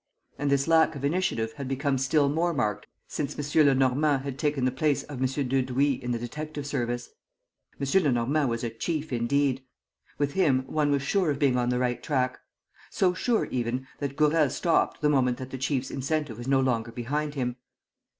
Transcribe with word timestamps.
And 0.39 0.49
this 0.51 0.67
lack 0.67 0.95
of 0.95 1.05
initiative 1.05 1.53
had 1.57 1.67
become 1.67 1.99
still 1.99 2.27
more 2.27 2.55
marked 2.55 2.87
since 3.07 3.37
M. 3.37 3.67
Lenormand 3.67 4.23
had 4.23 4.39
taken 4.39 4.65
the 4.65 4.71
place 4.71 5.03
of 5.03 5.21
M. 5.21 5.27
Dudouis 5.47 6.01
in 6.01 6.09
the 6.11 6.17
detective 6.17 6.65
service. 6.65 7.11
M. 7.79 7.87
Lenormand 8.05 8.49
was 8.49 8.63
a 8.63 8.71
chief 8.71 9.13
indeed! 9.13 9.63
With 10.17 10.33
him, 10.33 10.63
one 10.65 10.89
was 10.89 11.03
sure 11.03 11.29
of 11.29 11.37
being 11.37 11.55
on 11.55 11.69
the 11.69 11.77
right 11.77 12.01
track. 12.01 12.39
So 12.89 13.13
sure, 13.13 13.45
even, 13.51 13.85
that 13.99 14.15
Gourel 14.15 14.49
stopped 14.49 15.01
the 15.01 15.09
moment 15.09 15.37
that 15.37 15.51
the 15.51 15.59
chief's 15.59 15.91
incentive 15.91 16.39
was 16.39 16.47
no 16.47 16.61
longer 16.61 16.91
behind 16.91 17.35
him. 17.35 17.57